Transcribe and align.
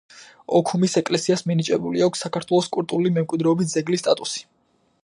ოქუმის 0.59 0.95
ეკლესიას 1.01 1.43
მინიჭებული 1.51 2.03
აქვს 2.07 2.27
საქართველოს 2.27 2.71
კულტურული 2.79 3.13
მემკვიდრეობის 3.21 3.75
ძეგლის 3.77 4.07
სტატუსი. 4.07 4.45